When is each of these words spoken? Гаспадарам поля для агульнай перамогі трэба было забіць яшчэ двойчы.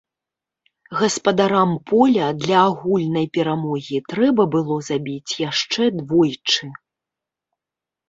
Гаспадарам 1.01 1.71
поля 1.91 2.27
для 2.41 2.57
агульнай 2.71 3.27
перамогі 3.39 4.03
трэба 4.11 4.43
было 4.59 4.81
забіць 4.91 5.39
яшчэ 5.49 5.83
двойчы. 6.03 6.65